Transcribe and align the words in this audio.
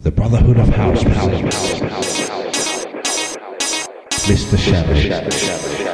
The 0.00 0.12
Brotherhood 0.12 0.58
of 0.58 0.68
House 0.68 1.02
Power. 1.02 1.32
Mr. 4.28 4.56
Shadow. 4.56 5.87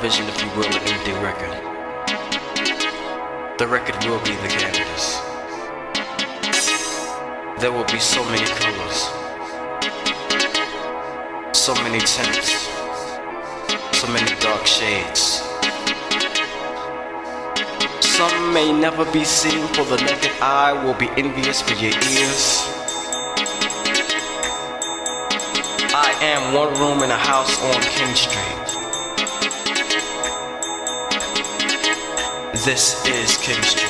Vision, 0.00 0.26
if 0.28 0.40
you 0.42 0.48
will, 0.56 0.66
an 0.66 0.82
empty 0.86 1.12
record. 1.24 1.54
The 3.58 3.66
record 3.66 3.96
will 4.04 4.20
be 4.20 4.34
the 4.36 4.48
canvas. 4.48 5.20
There 7.60 7.72
will 7.72 7.86
be 7.86 7.98
so 7.98 8.24
many 8.26 8.46
colors, 8.46 9.10
so 11.52 11.74
many 11.82 11.98
tints, 11.98 12.68
so 13.92 14.06
many 14.12 14.38
dark 14.40 14.64
shades. 14.66 15.42
Some 18.00 18.52
may 18.54 18.72
never 18.72 19.04
be 19.12 19.24
seen, 19.24 19.66
for 19.74 19.84
the 19.84 19.96
naked 19.96 20.32
eye 20.40 20.72
will 20.84 20.94
be 20.94 21.08
envious 21.16 21.60
for 21.60 21.74
your 21.74 21.92
ears. 21.92 22.62
I 25.90 26.14
am 26.20 26.54
one 26.54 26.72
room 26.78 27.02
in 27.02 27.10
a 27.10 27.16
house 27.16 27.60
on 27.62 27.82
King 27.82 28.14
Street. 28.14 28.57
This 32.64 32.96
is 33.06 33.36
King 33.36 33.87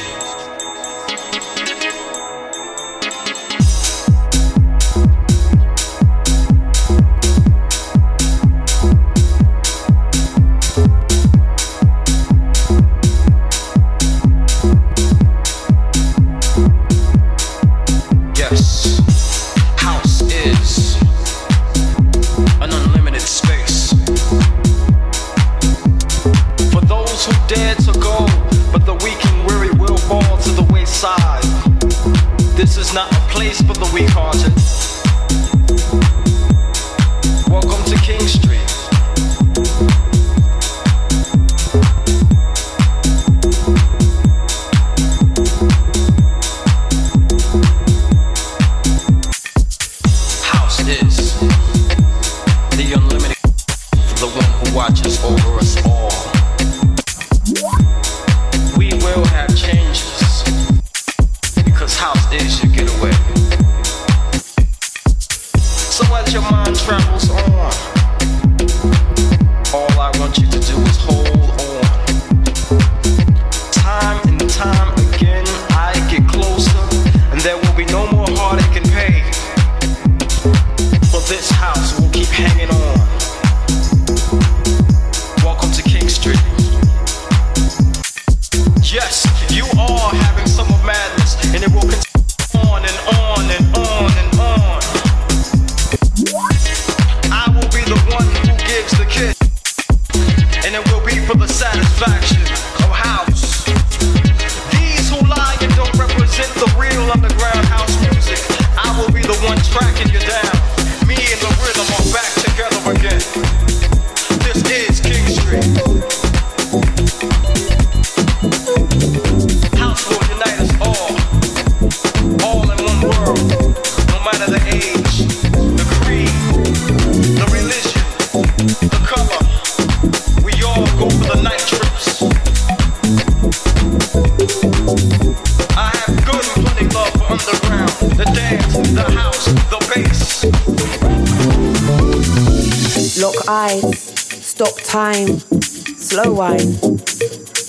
Lock 143.20 143.48
eyes, 143.48 143.98
stop 144.46 144.74
time, 144.84 145.40
slow 145.60 146.32
wine, 146.34 146.76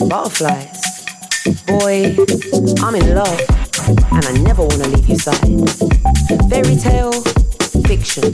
butterflies. 0.07 1.05
Boy, 1.65 2.15
I'm 2.83 2.93
in 2.93 3.15
love, 3.15 3.41
and 4.11 4.25
I 4.25 4.33
never 4.43 4.61
wanna 4.61 4.87
leave 4.89 5.09
your 5.09 5.17
side. 5.17 5.69
Fairy 6.51 6.75
tale, 6.75 7.11
fiction. 7.87 8.29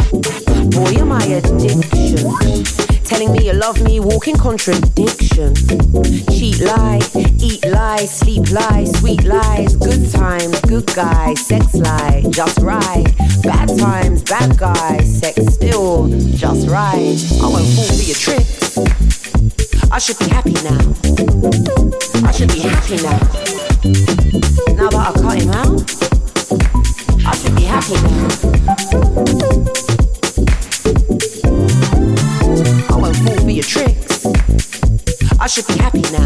Boy, 0.71 0.99
am 0.99 1.13
I 1.13 1.23
addiction. 1.25 2.84
Telling 3.05 3.31
me 3.31 3.45
you 3.45 3.53
love 3.53 3.81
me, 3.83 3.99
walking 3.99 4.35
contradiction. 4.35 5.53
Cheat 6.33 6.59
lie, 6.61 6.99
eat 7.39 7.63
lie, 7.67 8.05
sleep 8.05 8.51
lie, 8.51 8.83
sweet 8.85 9.23
lies, 9.23 9.75
good 9.75 10.11
times, 10.11 10.59
good 10.61 10.87
guy, 10.95 11.35
sex 11.35 11.75
lie, 11.75 12.23
just 12.29 12.59
right. 12.59 13.05
Bad 13.43 13.69
times, 13.77 14.23
bad 14.23 14.57
guy, 14.57 14.97
sex 15.03 15.53
still, 15.53 16.07
just 16.35 16.67
right. 16.67 17.15
I 17.41 17.47
won't 17.47 17.67
fall 17.75 17.95
for 17.95 18.03
your 18.03 18.15
tricks. 18.15 18.77
I 19.91 19.99
should 19.99 20.17
be 20.19 20.29
happy 20.29 20.53
now. 20.63 20.93
I 22.27 22.31
should 22.31 22.51
be 22.51 22.59
happy 22.59 22.97
now. 22.97 23.19
Now 24.75 24.89
that 24.89 25.05
I 25.07 25.13
cut 25.21 25.41
him 25.41 25.51
out, 25.51 25.83
I 27.25 27.35
should 27.37 27.55
be 27.55 27.63
happy 27.63 27.93
now. 29.61 29.64
I 35.45 35.47
should 35.47 35.67
be 35.67 35.75
happy 35.75 36.01
now. 36.11 36.25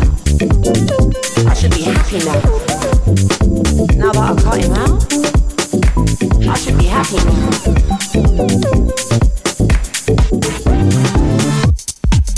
I 1.49 1.53
should 1.53 1.75
be 1.75 1.81
happy 1.81 2.19
now. 2.19 2.39
Now 3.97 4.13
that 4.13 4.23
I 4.23 4.41
cut 4.41 4.63
him 4.63 4.71
out, 4.71 5.03
I 6.47 6.55
should 6.57 6.77
be 6.77 6.85
happy 6.85 7.17
now. 7.17 7.49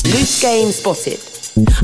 Loose 0.05 0.41
game 0.41 0.71
spotted. 0.71 1.19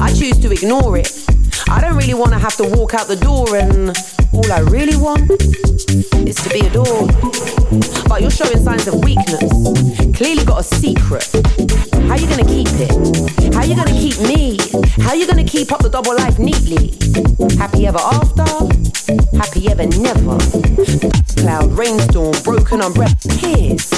I 0.02 0.12
choose 0.16 0.40
to 0.40 0.52
ignore 0.52 0.98
it. 0.98 1.27
I 1.70 1.82
don't 1.82 1.96
really 1.96 2.14
want 2.14 2.32
to 2.32 2.40
have 2.40 2.56
to 2.58 2.64
walk 2.64 2.94
out 2.94 3.08
the 3.08 3.16
door, 3.16 3.56
and 3.56 3.92
all 4.32 4.52
I 4.52 4.60
really 4.72 4.96
want 4.96 5.30
is 6.28 6.36
to 6.36 6.50
be 6.50 6.62
adored. 6.66 7.12
But 8.08 8.22
you're 8.22 8.32
showing 8.32 8.58
signs 8.64 8.88
of 8.88 9.04
weakness. 9.04 9.52
Clearly 10.16 10.46
got 10.46 10.62
a 10.62 10.64
secret. 10.64 11.28
How 12.08 12.16
you 12.16 12.28
gonna 12.28 12.48
keep 12.48 12.70
it? 12.80 13.54
How 13.54 13.64
you 13.64 13.76
gonna 13.76 13.92
keep 13.92 14.18
me? 14.22 14.58
How 15.04 15.14
you 15.14 15.28
gonna 15.28 15.44
keep 15.44 15.72
up 15.72 15.82
the 15.82 15.90
double 15.90 16.16
life 16.16 16.40
neatly? 16.40 16.96
Happy 17.58 17.86
ever 17.86 18.00
after? 18.00 18.48
Happy 19.36 19.68
ever 19.70 19.88
never? 20.00 20.38
Cloud, 21.36 21.72
rainstorm, 21.78 22.34
broken 22.44 22.82
umbrella, 22.82 23.14
tears. 23.20 23.92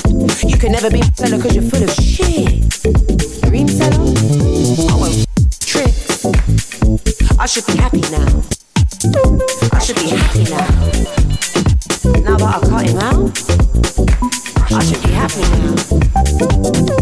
You 0.43 0.57
can 0.57 0.71
never 0.71 0.89
be 0.89 1.01
seller 1.13 1.41
cause 1.41 1.55
you're 1.55 1.69
full 1.69 1.83
of 1.83 1.93
shit. 1.93 2.65
Dream 3.43 3.67
seller? 3.67 3.98
I 7.41 7.45
should 7.45 7.65
be 7.67 7.77
happy 7.77 8.01
now. 8.01 8.43
I 9.71 9.79
should 9.79 9.95
be 9.95 10.09
happy 10.09 10.43
now. 10.43 10.67
Now 12.19 12.37
that 12.37 12.55
I've 12.55 12.69
cut 12.69 12.89
him 12.89 12.97
out, 12.97 13.31
I 14.69 14.83
should 14.83 15.01
be 15.01 15.11
happy 15.11 15.41
now. 16.93 16.98